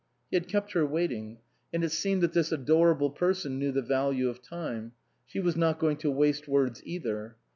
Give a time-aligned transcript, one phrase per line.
[0.31, 1.37] He had kept her wait ing;
[1.71, 4.93] and it seemed that this adorable person knew the value of time.
[5.27, 7.35] She was not going to waste words either.